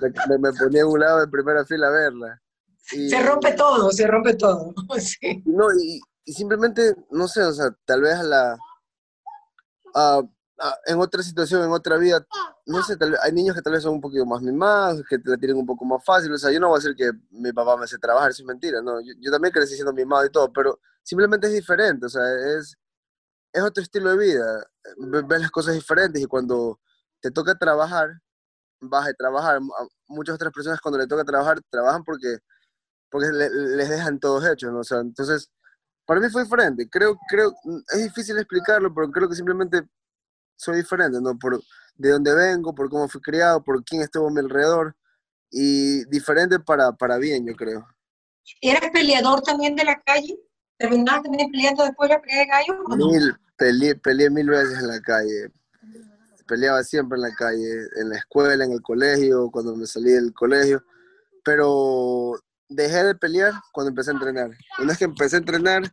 Me, 0.02 0.38
me 0.38 0.52
ponía 0.52 0.82
en 0.82 0.88
un 0.88 1.00
lado 1.00 1.24
en 1.24 1.32
primera 1.32 1.64
fila 1.66 1.88
a 1.88 1.92
verla. 1.92 2.42
se 2.84 3.24
rompe 3.24 3.54
todo, 3.54 3.90
se 3.92 4.06
rompe 4.06 4.36
todo. 4.36 4.74
Sí. 5.00 5.42
No, 5.46 5.68
y, 5.74 6.02
simplemente, 6.32 6.94
no 7.10 7.28
sé, 7.28 7.42
o 7.44 7.54
sea, 7.54 7.74
tal 7.86 8.02
vez 8.02 8.16
a 8.16 8.24
la... 8.24 8.58
en 10.86 11.00
otra 11.00 11.24
situación, 11.24 11.64
en 11.64 11.72
otra 11.72 11.98
vida, 11.98 12.26
no 12.66 12.84
sé, 12.84 12.98
hay 13.22 13.32
niños 13.32 13.56
que 13.56 13.62
tal 13.62 13.74
vez 13.74 13.84
son 13.84 13.94
un 13.94 14.02
poquito 14.02 14.26
más 14.26 14.42
mimados, 14.42 15.04
que 15.10 15.18
te 15.20 15.30
la 15.30 15.38
tienen 15.38 15.58
un 15.58 15.66
poco 15.66 15.86
más 15.86 16.04
fácil, 16.04 16.34
o 16.34 16.38
sea, 16.38 16.52
yo 16.52 16.60
no 16.60 16.68
voy 16.68 16.78
a 16.78 16.80
decir 16.80 16.96
que 16.96 17.12
mi 17.32 17.54
papá 17.54 17.78
me 17.78 17.86
hace 17.86 17.98
trabajar, 17.98 18.32
eso 18.32 18.44
es 18.44 18.48
mentira, 18.48 18.82
no, 18.82 19.02
yo, 19.02 19.14
yo 19.20 19.32
también 19.32 19.54
crecí 19.54 19.76
siendo 19.76 19.94
mimado 19.94 20.26
y 20.26 20.30
todo, 20.30 20.52
pero 20.52 20.80
simplemente 21.02 21.48
es 21.48 21.54
diferente, 21.54 22.06
o 22.06 22.10
sea, 22.10 22.24
es, 22.58 22.78
es 23.54 23.62
otro 23.62 23.84
estilo 23.84 24.10
de 24.12 24.18
vida, 24.18 24.68
ves 24.98 25.42
las 25.42 25.52
cosas 25.52 25.76
diferentes 25.76 26.22
y 26.22 26.26
cuando 26.26 26.80
te 27.22 27.32
toca 27.32 27.56
trabajar, 27.56 28.10
vas 28.82 29.08
a 29.08 29.14
trabajar. 29.14 29.60
Muchas 30.08 30.36
otras 30.36 30.52
personas 30.52 30.82
cuando 30.82 31.00
le 31.00 31.08
toca 31.08 31.24
trabajar, 31.24 31.62
trabajan 31.70 32.04
porque, 32.04 32.40
porque 33.10 33.28
les 33.32 33.90
dejan 33.90 34.20
todos 34.20 34.46
hechos, 34.46 34.72
¿no? 34.72 34.80
O 34.80 34.84
sea, 34.84 35.00
entonces, 35.00 35.50
para 36.06 36.20
mí 36.20 36.30
fue 36.30 36.44
diferente. 36.44 36.90
Creo, 36.90 37.18
creo, 37.30 37.54
es 37.94 38.04
difícil 38.04 38.38
explicarlo, 38.38 38.94
pero 38.94 39.12
creo 39.12 39.30
que 39.30 39.36
simplemente 39.36 39.84
soy 40.58 40.78
diferente, 40.78 41.20
¿no? 41.22 41.38
Por 41.38 41.62
de 41.96 42.10
dónde 42.10 42.34
vengo, 42.34 42.74
por 42.74 42.90
cómo 42.90 43.08
fui 43.08 43.22
criado, 43.22 43.64
por 43.64 43.84
quién 43.84 44.02
estuvo 44.02 44.28
a 44.28 44.32
mi 44.32 44.40
alrededor, 44.40 44.96
y 45.52 46.04
diferente 46.06 46.60
para, 46.60 46.92
para 46.94 47.18
bien, 47.18 47.46
yo 47.46 47.56
creo. 47.56 47.88
¿Eres 48.60 48.92
peleador 48.92 49.42
también 49.42 49.76
de 49.76 49.86
la 49.86 50.02
calle? 50.02 50.38
¿Terminaste 50.78 51.30
también 51.30 51.52
peleando 51.52 51.84
después 51.84 52.10
de 52.10 52.16
la 52.16 52.22
pelea 52.22 52.40
de 52.40 52.46
gallo? 52.48 52.84
Mil, 52.98 53.38
peleé, 53.58 54.30
mil 54.30 54.50
veces 54.50 54.80
en 54.80 54.88
la 54.88 55.02
calle. 55.02 55.52
Peleaba 56.48 56.84
siempre 56.84 57.16
en 57.16 57.22
la 57.22 57.34
calle, 57.34 57.88
en 57.96 58.10
la 58.10 58.18
escuela, 58.18 58.66
en 58.66 58.74
el 58.74 58.82
colegio, 58.82 59.50
cuando 59.50 59.76
me 59.76 59.86
salí 59.86 60.12
del 60.12 60.34
colegio. 60.34 60.84
Pero 61.44 62.34
dejé 62.68 63.04
de 63.04 63.16
pelear 63.16 63.54
cuando 63.72 63.90
empecé 63.90 64.12
a 64.12 64.14
entrenar. 64.14 64.52
Una 64.80 64.88
vez 64.88 64.98
que 64.98 65.06
empecé 65.06 65.38
a 65.38 65.40
entrenar, 65.40 65.84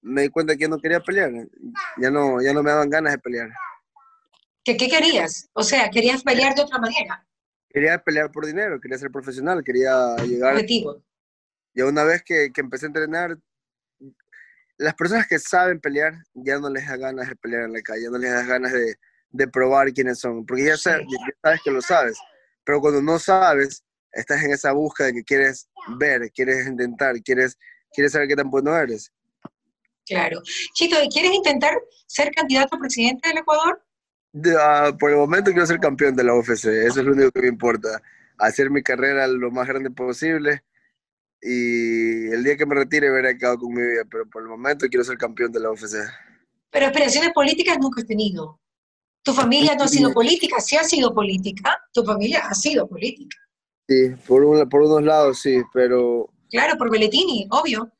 me 0.00 0.22
di 0.22 0.28
cuenta 0.28 0.56
que 0.56 0.68
no 0.68 0.78
quería 0.78 1.00
pelear. 1.00 1.32
Ya 1.96 2.10
no, 2.10 2.40
ya 2.40 2.52
no 2.52 2.62
me 2.62 2.70
daban 2.70 2.90
ganas 2.90 3.12
de 3.12 3.18
pelear. 3.18 3.50
¿Qué, 4.64 4.76
¿Qué 4.76 4.88
querías? 4.88 5.48
O 5.52 5.62
sea, 5.62 5.90
¿querías 5.90 6.22
pelear 6.22 6.54
de 6.54 6.62
otra 6.62 6.78
manera? 6.78 7.26
Quería 7.70 8.02
pelear 8.02 8.30
por 8.30 8.46
dinero, 8.46 8.80
quería 8.80 8.98
ser 8.98 9.10
profesional, 9.10 9.62
quería 9.62 10.16
llegar... 10.16 10.54
Objetivo. 10.54 11.02
Y 11.74 11.82
una 11.82 12.02
vez 12.04 12.22
que, 12.24 12.50
que 12.52 12.60
empecé 12.60 12.86
a 12.86 12.88
entrenar, 12.88 13.38
las 14.78 14.94
personas 14.94 15.26
que 15.26 15.38
saben 15.38 15.80
pelear 15.80 16.14
ya 16.34 16.58
no 16.58 16.70
les 16.70 16.86
da 16.86 16.96
ganas 16.96 17.28
de 17.28 17.36
pelear 17.36 17.64
en 17.64 17.72
la 17.72 17.82
calle, 17.82 18.04
ya 18.04 18.10
no 18.10 18.18
les 18.18 18.30
da 18.32 18.42
ganas 18.44 18.72
de, 18.72 18.96
de 19.30 19.48
probar 19.48 19.92
quiénes 19.92 20.18
son, 20.20 20.46
porque 20.46 20.64
ya 20.64 20.76
sabes, 20.76 21.06
ya 21.10 21.18
sabes 21.42 21.60
que 21.62 21.70
lo 21.70 21.82
sabes, 21.82 22.16
pero 22.64 22.80
cuando 22.80 23.02
no 23.02 23.18
sabes, 23.18 23.84
estás 24.12 24.42
en 24.42 24.52
esa 24.52 24.72
búsqueda 24.72 25.12
que 25.12 25.24
quieres 25.24 25.68
ver, 25.98 26.30
quieres 26.32 26.66
intentar, 26.66 27.20
quieres, 27.22 27.58
quieres 27.92 28.12
saber 28.12 28.28
qué 28.28 28.36
tan 28.36 28.50
bueno 28.50 28.76
eres. 28.76 29.12
Claro. 30.06 30.40
Chito, 30.74 30.96
¿y 31.02 31.08
quieres 31.08 31.32
intentar 31.32 31.74
ser 32.06 32.30
candidato 32.30 32.76
a 32.76 32.78
presidente 32.78 33.28
del 33.28 33.38
Ecuador? 33.38 33.82
De- 34.32 34.56
ah, 34.58 34.92
por 34.98 35.10
el 35.10 35.16
momento 35.16 35.50
quiero 35.50 35.66
ser 35.66 35.80
campeón 35.80 36.14
de 36.14 36.24
la 36.24 36.34
UFC, 36.34 36.66
eso 36.86 37.00
es 37.00 37.06
lo 37.06 37.12
único 37.12 37.30
que 37.32 37.42
me 37.42 37.48
importa, 37.48 38.00
hacer 38.38 38.70
mi 38.70 38.82
carrera 38.82 39.26
lo 39.26 39.50
más 39.50 39.66
grande 39.66 39.90
posible 39.90 40.62
y 41.42 42.28
el 42.28 42.42
día 42.44 42.56
que 42.56 42.66
me 42.66 42.74
retire 42.74 43.10
veré 43.10 43.30
acabado 43.30 43.60
con 43.60 43.72
mi 43.74 43.82
vida, 43.82 44.02
pero 44.10 44.28
por 44.28 44.42
el 44.42 44.48
momento 44.48 44.86
quiero 44.88 45.04
ser 45.04 45.16
campeón 45.18 45.52
de 45.52 45.60
la 45.60 45.70
UFC. 45.70 45.96
Pero 46.70 46.86
aspiraciones 46.86 47.30
políticas 47.32 47.78
nunca 47.80 48.00
has 48.00 48.06
tenido. 48.06 48.60
Tu 49.22 49.32
familia 49.32 49.74
no 49.74 49.84
ha 49.84 49.88
sido 49.88 50.08
Sí. 50.08 50.14
política, 50.14 50.60
sí 50.60 50.76
ha 50.76 50.84
sido 50.84 51.14
política, 51.14 51.78
tu 51.92 52.04
familia 52.04 52.40
ha 52.48 52.54
sido 52.54 52.88
política. 52.88 53.36
Sí, 53.88 54.10
por, 54.26 54.44
un- 54.44 54.68
por 54.68 54.82
unos 54.82 55.02
lados 55.02 55.40
sí, 55.40 55.60
pero 55.72 56.30
Claro, 56.50 56.76
por 56.78 56.90
Belletini, 56.90 57.46
obvio. 57.50 57.90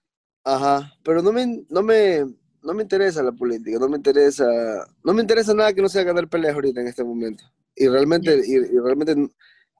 Ajá, 0.44 0.92
pero 1.02 1.20
no 1.22 1.32
me, 1.32 1.64
no 1.68 1.82
me, 1.82 2.24
no 2.62 2.72
me 2.74 2.82
interesa 2.82 3.22
la 3.22 3.32
política, 3.32 3.78
no 3.78 3.88
me 3.88 3.96
interesa, 3.96 4.46
no 5.04 5.12
me 5.12 5.20
interesa 5.22 5.52
nada 5.54 5.72
que 5.72 5.82
no 5.82 5.88
sea 5.88 6.02
ganar 6.04 6.28
peleas 6.28 6.54
ahorita 6.54 6.80
en 6.80 6.88
este 6.88 7.04
momento. 7.04 7.44
Y 7.76 7.88
realmente, 7.88 8.40
y, 8.46 8.54
y 8.54 8.78
realmente 8.78 9.14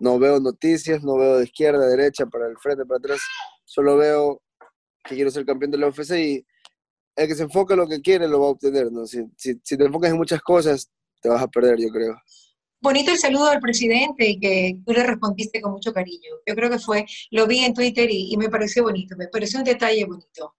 no 0.01 0.19
veo 0.19 0.41
noticias, 0.41 1.03
no 1.03 1.17
veo 1.17 1.39
de 1.39 1.45
izquierda, 1.45 1.87
derecha, 1.87 2.27
para 2.27 2.47
el 2.47 2.57
frente, 2.59 2.85
para 2.85 2.99
atrás, 2.99 3.21
solo 3.65 3.97
veo 3.97 4.43
que 5.05 5.15
quiero 5.15 5.31
ser 5.31 5.45
campeón 5.45 5.71
de 5.71 5.79
la 5.79 5.89
UFC 5.89 6.13
y 6.13 6.47
el 7.17 7.29
que 7.29 7.35
se 7.35 7.43
enfoca 7.43 7.75
en 7.75 7.81
lo 7.81 7.89
que 7.89 8.01
quiere 8.01 8.29
lo 8.29 8.41
va 8.41 8.47
a 8.47 8.51
obtener, 8.51 8.93
¿no? 8.93 9.07
Si, 9.07 9.25
si, 9.37 9.61
si 9.63 9.77
te 9.77 9.85
enfocas 9.85 10.11
en 10.11 10.17
muchas 10.17 10.41
cosas, 10.41 10.89
te 11.21 11.29
vas 11.29 11.43
a 11.43 11.49
perder, 11.49 11.79
yo 11.81 11.89
creo. 11.89 12.15
Bonito 12.81 13.11
el 13.11 13.19
saludo 13.19 13.47
al 13.47 13.61
presidente 13.61 14.29
y 14.29 14.39
que 14.39 14.79
tú 14.87 14.93
le 14.93 15.03
respondiste 15.03 15.61
con 15.61 15.73
mucho 15.73 15.93
cariño. 15.93 16.31
Yo 16.47 16.55
creo 16.55 16.71
que 16.71 16.79
fue, 16.79 17.05
lo 17.33 17.47
vi 17.49 17.65
en 17.65 17.75
Twitter 17.75 18.09
y, 18.09 18.33
y 18.33 18.37
me 18.37 18.49
pareció 18.49 18.85
bonito, 18.85 19.17
me 19.17 19.27
pareció 19.27 19.59
un 19.59 19.65
detalle 19.65 20.05
bonito. 20.05 20.55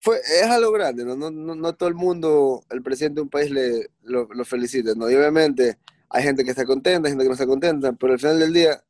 Fue, 0.00 0.18
es 0.18 0.44
algo 0.44 0.70
grande, 0.70 1.04
¿no? 1.04 1.16
No, 1.16 1.30
no, 1.30 1.54
no 1.56 1.74
todo 1.74 1.88
el 1.88 1.96
mundo, 1.96 2.64
el 2.70 2.82
presidente 2.82 3.16
de 3.16 3.22
un 3.22 3.28
país 3.28 3.50
le, 3.50 3.88
lo, 4.02 4.28
lo 4.32 4.44
felicita, 4.44 4.94
¿no? 4.94 5.10
Y 5.10 5.16
obviamente 5.16 5.78
hay 6.10 6.22
gente 6.24 6.44
que 6.44 6.50
está 6.50 6.64
contenta, 6.64 7.06
hay 7.06 7.12
gente 7.12 7.24
que 7.24 7.28
no 7.28 7.34
está 7.34 7.46
contenta, 7.46 7.92
pero 7.92 8.12
al 8.12 8.18
final 8.18 8.38
del 8.38 8.52
día 8.52 8.82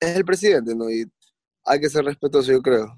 es 0.00 0.16
el 0.16 0.24
presidente, 0.24 0.74
¿no? 0.74 0.90
Y 0.90 1.04
hay 1.64 1.80
que 1.80 1.90
ser 1.90 2.04
respetuoso, 2.04 2.50
yo 2.50 2.62
creo. 2.62 2.96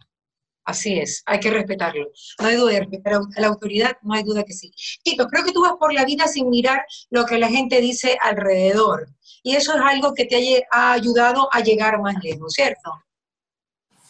Así 0.64 0.96
es, 0.96 1.24
hay 1.26 1.40
que 1.40 1.50
respetarlo. 1.50 2.06
No 2.40 2.46
hay 2.46 2.54
duda 2.54 2.72
de 2.72 2.80
respetar 2.80 3.14
a 3.14 3.40
la 3.40 3.48
autoridad, 3.48 3.96
no 4.02 4.14
hay 4.14 4.22
duda 4.22 4.44
que 4.44 4.52
sí. 4.52 4.70
Chito, 4.70 5.26
creo 5.26 5.44
que 5.44 5.50
tú 5.50 5.60
vas 5.60 5.74
por 5.78 5.92
la 5.92 6.04
vida 6.04 6.28
sin 6.28 6.48
mirar 6.50 6.84
lo 7.10 7.26
que 7.26 7.36
la 7.36 7.48
gente 7.48 7.80
dice 7.80 8.16
alrededor. 8.20 9.08
Y 9.42 9.56
eso 9.56 9.74
es 9.74 9.80
algo 9.80 10.14
que 10.14 10.24
te 10.24 10.64
ha 10.70 10.92
ayudado 10.92 11.48
a 11.52 11.60
llegar 11.60 12.00
más 12.00 12.14
lejos, 12.22 12.52
¿cierto? 12.52 12.92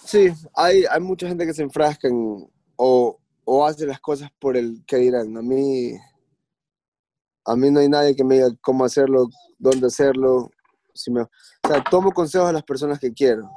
Sí, 0.04 0.28
hay, 0.54 0.84
hay 0.84 1.00
mucha 1.00 1.26
gente 1.26 1.46
que 1.46 1.54
se 1.54 1.62
enfrasca 1.62 2.08
en, 2.08 2.46
o, 2.76 3.18
o 3.44 3.64
hace 3.64 3.86
las 3.86 4.00
cosas 4.00 4.30
por 4.38 4.58
el 4.58 4.84
que 4.86 4.96
dirán. 4.96 5.34
A 5.38 5.40
mí, 5.40 5.92
a 7.44 7.56
mí 7.56 7.70
no 7.70 7.80
hay 7.80 7.88
nadie 7.88 8.14
que 8.16 8.24
me 8.24 8.36
diga 8.36 8.48
cómo 8.60 8.84
hacerlo, 8.84 9.28
dónde 9.58 9.86
hacerlo. 9.86 10.50
Si 10.94 11.10
me, 11.10 11.22
o 11.22 11.30
sea, 11.66 11.82
tomo 11.90 12.12
consejos 12.12 12.48
de 12.48 12.52
las 12.54 12.62
personas 12.62 12.98
que 12.98 13.12
quiero. 13.12 13.50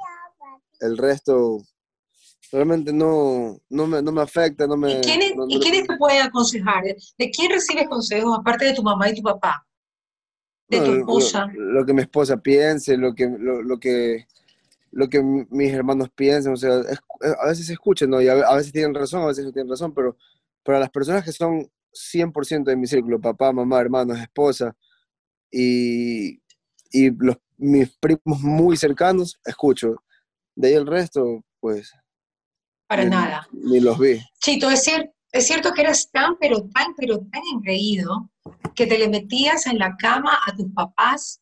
El 0.80 0.96
resto 0.96 1.58
realmente 2.52 2.92
no, 2.92 3.58
no, 3.68 3.86
me, 3.86 4.00
no 4.02 4.12
me 4.12 4.22
afecta, 4.22 4.66
no 4.66 4.76
me... 4.76 4.92
¿Y 4.92 5.00
quiénes, 5.02 5.36
no- 5.36 5.46
¿y 5.48 5.54
no- 5.54 5.60
quiénes 5.60 5.86
te 5.86 5.96
pueden 5.96 6.22
aconsejar? 6.22 6.84
¿De 6.84 7.30
quién 7.30 7.50
recibes 7.50 7.88
consejos 7.88 8.36
aparte 8.38 8.64
de 8.66 8.74
tu 8.74 8.82
mamá 8.82 9.08
y 9.10 9.14
tu 9.16 9.22
papá? 9.22 9.66
¿De 10.68 10.80
tu 10.80 10.92
esposa? 10.92 11.46
Lo, 11.54 11.80
lo 11.80 11.86
que 11.86 11.92
mi 11.92 12.02
esposa 12.02 12.36
piense, 12.38 12.96
lo 12.96 13.14
que, 13.14 13.26
lo, 13.28 13.62
lo 13.62 13.78
que, 13.78 14.26
lo 14.92 15.08
que 15.08 15.22
mis 15.22 15.72
hermanos 15.72 16.08
piensan, 16.14 16.54
o 16.54 16.56
sea, 16.56 16.80
es- 16.80 17.00
a 17.40 17.46
veces 17.48 17.66
se 17.66 17.72
escuchan, 17.74 18.10
¿no? 18.10 18.20
Y 18.20 18.28
a, 18.28 18.32
a 18.32 18.56
veces 18.56 18.72
tienen 18.72 18.94
razón, 18.94 19.22
a 19.22 19.26
veces 19.26 19.44
no 19.44 19.52
tienen 19.52 19.70
razón, 19.70 19.92
pero 19.94 20.16
para 20.62 20.80
las 20.80 20.90
personas 20.90 21.24
que 21.24 21.32
son 21.32 21.70
100% 21.96 22.70
de 22.70 22.76
mi 22.76 22.86
círculo, 22.86 23.20
papá, 23.20 23.52
mamá, 23.52 23.80
hermanos, 23.80 24.18
esposa, 24.20 24.76
y, 25.50 26.40
y 26.90 27.10
los, 27.18 27.36
mis 27.56 27.90
primos 27.98 28.40
muy 28.40 28.76
cercanos, 28.76 29.38
escucho. 29.44 29.96
De 30.54 30.68
ahí 30.68 30.74
el 30.74 30.86
resto, 30.86 31.44
pues, 31.60 31.92
Para 32.86 33.04
ni, 33.04 33.10
nada. 33.10 33.48
ni 33.52 33.80
los 33.80 33.98
vi. 33.98 34.20
Chito, 34.40 34.70
es, 34.70 34.86
cier- 34.86 35.12
es 35.32 35.46
cierto 35.46 35.72
que 35.72 35.82
eras 35.82 36.10
tan, 36.10 36.36
pero 36.38 36.62
tan, 36.68 36.94
pero 36.96 37.18
tan 37.18 37.42
engreído 37.54 38.30
que 38.74 38.86
te 38.86 38.98
le 38.98 39.08
metías 39.08 39.66
en 39.66 39.78
la 39.78 39.96
cama 39.96 40.38
a 40.46 40.54
tus 40.56 40.72
papás, 40.72 41.40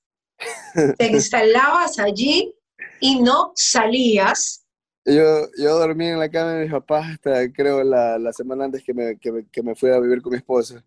te 0.99 1.07
instalabas 1.11 1.99
allí 1.99 2.55
y 3.01 3.21
no 3.21 3.53
salías. 3.55 4.64
Yo, 5.07 5.49
yo 5.59 5.79
dormí 5.79 6.07
en 6.09 6.19
la 6.19 6.31
cama 6.31 6.53
de 6.53 6.63
mis 6.65 6.73
papás 6.73 7.13
hasta 7.13 7.53
creo 7.53 7.85
la, 7.85 8.19
la 8.19 8.33
semana 8.33 8.65
antes 8.65 8.83
que 8.83 8.95
me, 8.95 9.19
que, 9.19 9.31
me, 9.31 9.47
que 9.47 9.63
me 9.63 9.75
fui 9.75 9.91
a 9.91 10.01
vivir 10.01 10.23
con 10.23 10.33
mi 10.33 10.39
esposa. 10.39 10.83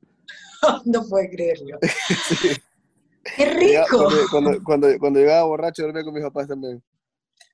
no 0.85 1.07
puedo 1.07 1.27
creerlo. 1.29 1.79
Sí. 2.41 2.49
¡Qué 3.35 3.45
rico! 3.45 3.85
Cuando, 3.89 4.17
cuando, 4.31 4.63
cuando, 4.63 4.99
cuando 4.99 5.19
llegaba 5.19 5.43
borracho 5.43 5.83
dormía 5.83 6.03
con 6.03 6.13
mis 6.13 6.23
papás 6.23 6.47
también. 6.47 6.81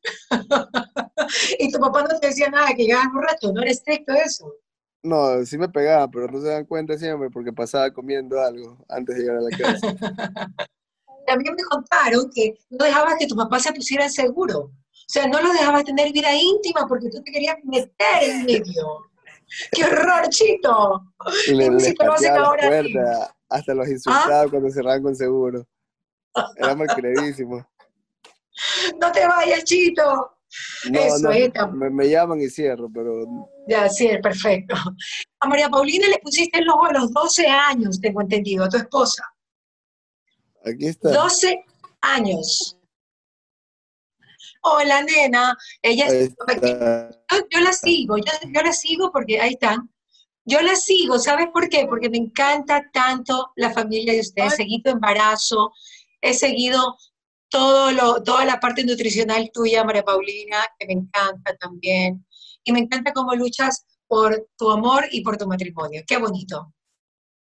y 1.60 1.72
tu 1.72 1.80
papá 1.80 2.04
no 2.04 2.20
te 2.20 2.28
decía 2.28 2.50
nada, 2.50 2.68
que 2.76 2.84
llegabas 2.84 3.12
borracho, 3.12 3.52
no 3.52 3.62
era 3.62 3.72
estricto 3.72 4.14
eso. 4.14 4.54
No, 5.02 5.44
sí 5.46 5.58
me 5.58 5.68
pegaba, 5.68 6.10
pero 6.10 6.28
no 6.28 6.40
se 6.40 6.48
dan 6.48 6.66
cuenta 6.66 6.98
siempre 6.98 7.30
porque 7.30 7.52
pasaba 7.52 7.92
comiendo 7.92 8.40
algo 8.40 8.86
antes 8.88 9.16
de 9.16 9.22
llegar 9.22 9.38
a 9.38 9.42
la 9.42 9.58
casa. 9.58 9.96
También 11.26 11.56
me 11.56 11.64
contaron 11.64 12.30
que 12.34 12.58
no 12.70 12.86
dejabas 12.86 13.16
que 13.18 13.28
tu 13.28 13.36
papá 13.36 13.60
se 13.60 13.74
pusiera 13.74 14.08
seguro. 14.10 14.72
O 15.14 15.20
sea, 15.20 15.28
no 15.28 15.40
lo 15.40 15.54
dejabas 15.54 15.84
tener 15.84 16.12
vida 16.12 16.34
íntima 16.34 16.88
porque 16.88 17.08
tú 17.08 17.22
te 17.22 17.32
querías 17.32 17.58
meter 17.66 18.24
en 18.24 18.46
medio. 18.46 19.12
¡Qué 19.72 19.84
horror, 19.86 20.28
Chito! 20.30 21.04
Y 21.48 21.54
le, 21.54 21.70
les 21.70 21.86
si 21.86 21.94
pateaba 21.94 22.48
ahora 22.48 22.68
puerta, 22.68 23.36
hasta 23.48 23.76
los 23.76 23.88
insultaba 23.90 24.50
cuando 24.50 24.72
cerraban 24.72 25.04
con 25.04 25.16
seguro. 25.16 25.68
Era 26.56 26.74
malcreísimo. 26.76 27.64
¡No 29.00 29.12
te 29.12 29.28
vayas, 29.28 29.64
Chito! 29.66 30.32
No, 30.90 31.00
Eso, 31.00 31.30
no, 31.30 31.72
me, 31.74 31.92
me 31.92 32.10
llaman 32.10 32.42
y 32.42 32.50
cierro, 32.50 32.90
pero 32.92 33.48
Ya, 33.68 33.90
sí, 33.90 34.10
perfecto. 34.20 34.74
A 35.42 35.48
María 35.48 35.70
Paulina 35.70 36.08
le 36.08 36.18
pusiste 36.24 36.58
el 36.58 36.68
ojo 36.70 36.86
a 36.88 36.94
los 36.94 37.14
12 37.14 37.46
años, 37.46 38.02
tengo 38.02 38.20
entendido, 38.20 38.64
a 38.64 38.70
tu 38.70 38.78
esposa. 38.78 39.24
aquí 40.66 40.88
está. 40.88 41.12
12 41.12 41.64
años. 42.02 42.80
Hola, 44.66 45.04
nena. 45.04 45.58
Ella 45.82 46.06
es- 46.08 46.34
está. 46.38 47.10
yo, 47.32 47.38
yo 47.50 47.60
la 47.60 47.74
sigo, 47.74 48.18
yo, 48.18 48.32
yo 48.54 48.62
la 48.62 48.72
sigo 48.74 49.12
porque 49.12 49.40
ahí 49.42 49.54
están. 49.54 49.90
Yo 50.46 50.62
la 50.62 50.76
sigo, 50.76 51.20
¿sabes 51.20 51.48
por 51.54 51.70
qué? 51.70 51.86
Porque 51.88 52.10
me 52.10 52.18
encanta 52.18 52.90
tanto 52.92 53.52
la 53.56 53.72
familia 53.72 54.14
de 54.14 54.22
ustedes. 54.22 54.54
He 54.54 54.56
seguido 54.58 54.92
embarazo, 54.92 55.72
he 56.22 56.34
seguido 56.34 56.98
todo 57.50 57.92
lo, 57.92 58.24
toda 58.24 58.44
la 58.46 58.60
parte 58.60 58.84
nutricional 58.84 59.50
tuya, 59.54 59.84
María 59.84 60.04
Paulina, 60.04 60.66
que 60.78 60.88
me 60.88 60.94
encanta 60.94 61.56
también. 61.58 62.26
Y 62.64 62.72
me 62.72 62.80
encanta 62.80 63.14
cómo 63.14 63.36
luchas 63.36 63.86
por 64.08 64.50
tu 64.58 64.72
amor 64.72 65.08
y 65.12 65.22
por 65.22 65.38
tu 65.38 65.48
matrimonio. 65.48 66.04
Qué 66.08 66.18
bonito. 66.18 66.74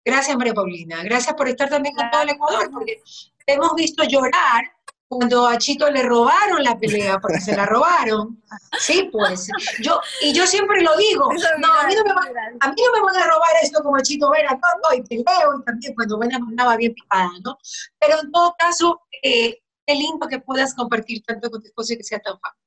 Gracias, 0.04 0.36
María 0.36 0.54
Paulina. 0.54 1.02
Gracias 1.02 1.34
por 1.34 1.48
estar 1.48 1.68
también 1.68 1.94
con 1.94 2.10
todo 2.10 2.22
el 2.22 2.30
Ecuador, 2.30 2.70
porque 2.70 3.02
te 3.46 3.52
hemos 3.54 3.74
visto 3.74 4.04
llorar 4.04 4.64
cuando 5.10 5.48
a 5.48 5.58
Chito 5.58 5.90
le 5.90 6.04
robaron 6.04 6.62
la 6.62 6.78
pelea, 6.78 7.18
porque 7.18 7.40
se 7.40 7.56
la 7.56 7.66
robaron. 7.66 8.40
Sí, 8.78 9.08
pues. 9.10 9.48
Yo, 9.82 10.00
y 10.22 10.32
yo 10.32 10.46
siempre 10.46 10.82
lo 10.82 10.96
digo, 10.96 11.28
no, 11.58 11.80
a 11.80 11.86
mí 11.88 11.96
no 11.96 12.04
me 12.04 12.14
van, 12.14 12.28
a 12.60 12.68
mí 12.68 12.76
no 12.80 12.92
me 12.92 13.12
van 13.12 13.20
a 13.20 13.26
robar 13.26 13.50
esto 13.60 13.82
como 13.82 13.96
a 13.96 14.02
Chito 14.02 14.30
Vera, 14.30 14.52
no, 14.52 14.88
no, 14.88 14.96
y 14.96 15.02
peleo, 15.02 15.58
y 15.58 15.64
también 15.64 15.96
cuando 15.96 16.16
Vera 16.16 16.36
andaba 16.36 16.76
bien 16.76 16.94
picada, 16.94 17.28
¿no? 17.44 17.58
Pero 17.98 18.20
en 18.20 18.30
todo 18.30 18.54
caso, 18.56 19.02
eh, 19.20 19.58
qué 19.84 19.94
lindo 19.96 20.28
que 20.28 20.38
puedas 20.38 20.76
compartir 20.76 21.24
tanto 21.24 21.50
con 21.50 21.60
tu 21.60 21.66
esposo 21.66 21.92
y 21.92 21.96
que 21.96 22.04
sea 22.04 22.20
tan 22.20 22.38
fácil. 22.38 22.60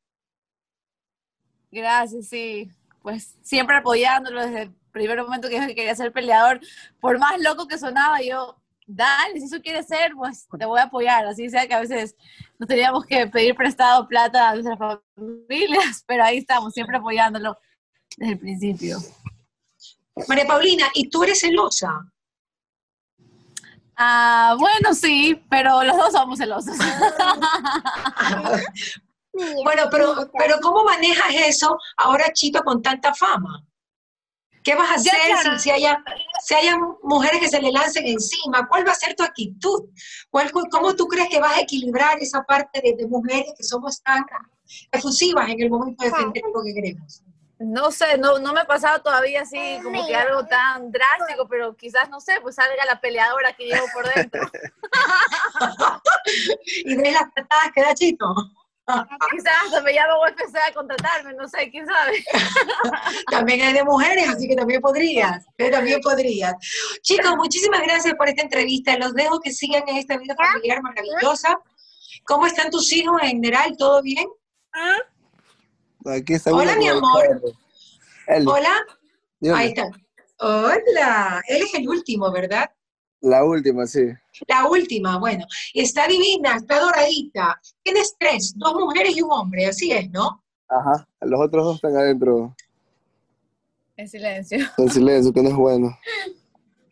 Gracias, 1.72 2.28
sí. 2.28 2.70
Pues 3.02 3.38
siempre 3.42 3.78
apoyándolo 3.78 4.42
desde 4.42 4.64
el 4.64 4.74
primer 4.92 5.24
momento 5.24 5.48
que 5.48 5.74
quería 5.74 5.96
ser 5.96 6.12
peleador. 6.12 6.60
Por 7.00 7.20
más 7.20 7.40
loco 7.40 7.70
que 7.70 7.78
sonaba, 7.78 8.22
yo, 8.22 8.58
dale, 8.88 9.40
si 9.40 9.46
eso 9.46 9.62
quiere 9.62 9.84
ser, 9.84 10.14
pues 10.16 10.48
te 10.58 10.66
voy 10.66 10.80
a 10.80 10.84
apoyar. 10.84 11.26
Así 11.26 11.50
sea 11.50 11.68
que 11.68 11.74
a 11.74 11.80
veces 11.80 12.16
nos 12.60 12.68
teníamos 12.68 13.06
que 13.06 13.28
pedir 13.28 13.56
prestado 13.56 14.08
plata 14.08 14.50
a 14.50 14.56
nuestras 14.56 15.00
familias, 15.16 16.04
pero 16.08 16.24
ahí 16.24 16.38
estamos, 16.38 16.74
siempre 16.74 16.98
apoyándolo 16.98 17.58
desde 18.18 18.34
el 18.34 18.40
principio. 18.40 18.98
María 20.28 20.46
Paulina, 20.46 20.86
¿y 20.94 21.10
tú 21.10 21.24
eres 21.24 21.40
celosa? 21.40 21.90
Ah, 23.96 24.56
bueno, 24.60 24.94
sí, 24.94 25.42
pero 25.50 25.84
los 25.84 25.98
dos 25.98 26.14
somos 26.14 26.40
celosos. 26.40 26.78
bueno, 29.64 29.84
pero, 29.92 30.32
pero 30.38 30.60
¿cómo 30.62 30.84
manejas 30.84 31.34
eso 31.48 31.78
ahora, 31.98 32.32
Chito, 32.34 32.64
con 32.64 32.82
tanta 32.82 33.14
fama? 33.14 33.64
¿Qué 34.64 34.76
vas 34.76 34.92
a 34.92 34.96
hacer 34.96 35.14
si, 35.58 35.60
si, 35.60 35.72
haya, 35.72 36.04
si 36.42 36.54
haya 36.54 36.78
mujeres 37.04 37.40
que 37.40 37.50
se 37.50 37.62
le 37.62 37.72
lancen 37.72 38.06
encima? 38.08 38.68
¿Cuál 38.68 38.88
va 38.88 38.92
a 38.92 38.96
ser 38.96 39.16
tu 39.16 39.24
actitud? 39.24 39.90
¿Cuál, 40.30 40.52
¿Cómo 40.52 40.96
tú 40.96 41.08
crees 41.08 41.30
que 41.30 41.40
vas 41.40 41.58
a 41.58 41.62
equilibrar 41.62 42.18
esa 42.20 42.44
parte 42.44 42.82
de, 42.82 42.96
de 42.96 43.08
mujeres 43.08 43.54
que 43.58 43.64
somos 43.64 44.02
tan 44.02 44.26
efusivas 44.92 45.50
en 45.50 45.62
el 45.62 45.70
momento 45.70 46.04
de 46.04 46.12
defender 46.12 46.44
lo 46.54 46.64
que 46.64 46.74
queremos? 46.74 47.24
No 47.60 47.92
sé, 47.92 48.18
no, 48.18 48.40
no 48.40 48.52
me 48.52 48.62
ha 48.62 48.66
pasado 48.66 49.02
todavía 49.02 49.42
así 49.42 49.80
como 49.84 50.06
que 50.06 50.16
algo 50.16 50.46
tan 50.46 50.92
drástico, 50.92 51.48
pero 51.48 51.76
quizás, 51.76 52.10
no 52.10 52.20
sé, 52.20 52.40
pues 52.42 52.56
salga 52.56 52.86
la 52.86 53.00
peleadora 53.00 53.54
que 53.54 53.66
llevo 53.66 53.86
por 53.94 54.12
dentro. 54.14 54.42
y 56.86 56.96
ve 56.96 57.12
las 57.12 57.32
patadas 57.34 57.72
que 57.74 57.82
da 57.82 57.94
Chito. 57.94 58.26
Quizás 59.32 59.84
me 59.84 59.94
llama 59.94 60.20
UFC 60.20 60.56
a 60.58 60.74
contratarme, 60.74 61.34
no 61.34 61.48
sé, 61.48 61.70
quién 61.72 61.86
sabe. 61.86 62.24
también 63.32 63.62
hay 63.62 63.74
de 63.74 63.84
mujeres, 63.84 64.28
así 64.28 64.48
que 64.48 64.56
también 64.56 64.82
podrías, 64.82 65.46
también 65.58 66.02
podrías. 66.02 66.54
Chicos, 67.02 67.36
muchísimas 67.38 67.82
gracias 67.82 68.14
por 68.16 68.28
esta 68.28 68.42
entrevista. 68.42 68.98
Los 68.98 69.14
dejo 69.14 69.40
que 69.40 69.52
sigan 69.52 69.84
en 69.88 69.98
esta 69.98 70.18
vida 70.18 70.36
familiar 70.36 70.82
maravillosa. 70.82 71.58
¿Cómo 72.26 72.46
están 72.46 72.70
tus 72.70 72.92
hijos 72.92 73.22
en 73.22 73.30
general? 73.30 73.76
¿Todo 73.78 74.02
bien? 74.02 74.28
Aquí 76.06 76.34
está 76.34 76.52
Hola, 76.52 76.76
mi 76.76 76.88
amor. 76.90 77.42
Hola. 78.46 78.86
Dígame. 79.40 79.62
Ahí 79.62 79.68
está. 79.70 79.90
Hola. 80.40 81.42
Él 81.48 81.62
es 81.64 81.74
el 81.74 81.88
último, 81.88 82.32
¿verdad? 82.32 82.70
La 83.24 83.46
última, 83.46 83.88
sí. 83.88 84.02
La 84.50 84.68
última, 84.68 85.18
bueno. 85.18 85.46
Está 85.74 86.08
divina, 86.08 86.58
está 86.58 86.82
doradita. 86.82 87.58
Tienes 87.82 88.16
tres, 88.20 88.54
dos 88.58 88.74
mujeres 88.74 89.16
y 89.16 89.22
un 89.22 89.32
hombre, 89.32 89.66
así 89.66 89.94
es, 89.94 90.10
¿no? 90.12 90.44
Ajá. 90.68 91.08
Los 91.22 91.40
otros 91.40 91.64
dos 91.64 91.76
están 91.76 91.96
adentro 91.96 92.54
En 93.96 94.10
silencio. 94.10 94.60
en 94.78 94.90
silencio, 94.92 95.32
que 95.32 95.42
no 95.42 95.50
es 95.50 95.56
bueno. 95.56 95.98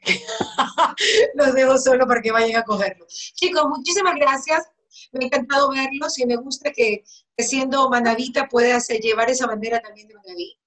Los 1.36 1.54
dejo 1.54 1.78
solo 1.78 2.08
para 2.08 2.22
que 2.22 2.32
vayan 2.32 2.62
a 2.62 2.64
cogerlo. 2.64 3.06
Chicos, 3.10 3.66
muchísimas 3.68 4.16
gracias. 4.16 4.70
Me 5.12 5.26
ha 5.26 5.28
encantado 5.28 5.70
verlos 5.70 6.18
y 6.18 6.26
me 6.26 6.38
gusta 6.38 6.72
que, 6.72 7.04
que 7.36 7.44
siendo 7.44 7.90
manavita 7.90 8.48
puede 8.48 8.72
hacer, 8.72 9.02
llevar 9.02 9.30
esa 9.30 9.48
bandera 9.48 9.82
también 9.82 10.08
de 10.08 10.16
Manaví. 10.16 10.58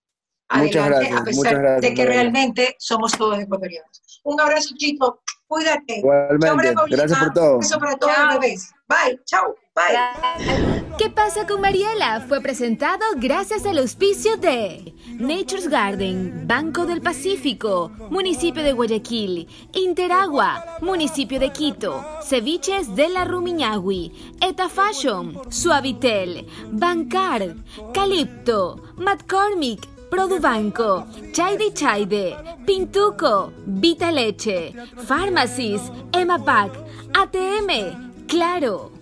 Muchas 0.51 0.77
Adelante, 0.77 0.99
gracias, 0.99 1.21
a 1.21 1.25
pesar 1.25 1.37
muchas 1.37 1.59
gracias, 1.59 1.81
de 1.81 1.95
que 1.95 2.05
realmente 2.05 2.77
somos 2.79 3.13
todos 3.13 3.39
ecuatorianos. 3.39 4.21
Un 4.25 4.41
abrazo, 4.41 4.75
chicos. 4.77 5.15
Cuídate. 5.55 5.99
Igualmente. 5.99 6.57
María 6.57 6.73
Paulina. 6.75 6.97
Gracias 6.97 7.19
por 7.21 7.33
todo. 7.33 7.55
Un 7.55 7.61
beso 7.61 7.79
para 7.79 7.97
todos 7.97 8.13
Chao. 8.13 8.27
los 8.27 8.41
bebés. 8.41 8.75
Bye. 8.89 9.21
Chao. 9.25 9.55
Bye. 9.75 10.85
¿Qué 10.99 11.11
pasa 11.11 11.47
con 11.47 11.61
Mariela? 11.61 12.25
Fue 12.29 12.41
presentado 12.41 13.05
gracias 13.17 13.65
al 13.67 13.79
auspicio 13.79 14.37
de 14.37 14.95
Nature's 15.19 15.69
Garden, 15.69 16.47
Banco 16.47 16.87
del 16.87 17.01
Pacífico, 17.01 17.91
Municipio 18.11 18.63
de 18.63 18.73
Guayaquil, 18.73 19.49
Interagua, 19.73 20.65
Municipio 20.81 21.39
de 21.41 21.51
Quito, 21.51 22.05
Ceviches 22.23 22.95
de 22.95 23.09
la 23.09 23.25
Rumiñahui, 23.25 24.37
Eta 24.41 24.69
Fashion, 24.69 25.41
Suavitel, 25.51 26.47
Bancar, 26.71 27.57
Calipto, 27.93 28.81
McCormick, 28.97 29.89
Produbanco, 30.15 31.09
Chaide 31.33 31.73
Chaide, 31.73 32.37
Pintuco, 32.65 33.53
Vita 33.67 34.13
Leche, 34.13 34.73
Pharmacies, 34.95 35.91
Emapac, 36.13 36.71
ATM, 37.11 38.29
Claro, 38.29 38.93